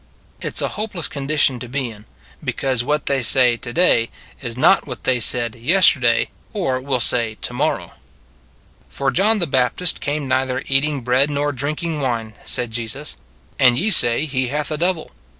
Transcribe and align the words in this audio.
It 0.41 0.55
s 0.55 0.63
a 0.63 0.67
hopeless 0.79 1.07
condition 1.07 1.59
to 1.59 1.69
be 1.69 1.91
in, 1.91 2.05
be 2.43 2.53
cause 2.53 2.83
what 2.83 3.05
they 3.05 3.21
say 3.21 3.55
to 3.57 3.71
day 3.71 4.09
is 4.41 4.57
not 4.57 4.87
what 4.87 5.03
they 5.03 5.19
said 5.19 5.53
yesterday 5.53 6.31
or 6.53 6.81
will 6.81 6.99
say 6.99 7.37
to 7.43 7.53
morrow. 7.53 7.93
82 7.93 7.93
It 7.93 7.93
s 7.93 7.93
a 7.93 8.01
Good 8.01 8.07
Old 8.07 8.69
World" 8.77 8.89
For 8.97 9.11
John 9.11 9.37
the 9.37 9.45
Baptist 9.45 10.01
came 10.01 10.27
neither 10.27 10.63
eat 10.65 10.83
ing 10.85 11.01
bread 11.01 11.29
nor 11.29 11.51
drinking 11.51 12.01
wine," 12.01 12.33
said 12.43 12.71
Jesus," 12.71 13.15
and 13.59 13.77
ye 13.77 13.91
say, 13.91 14.25
He 14.25 14.47
hath 14.47 14.71
a 14.71 14.77
devil. 14.79 15.11